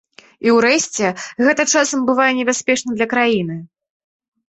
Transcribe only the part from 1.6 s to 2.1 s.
часам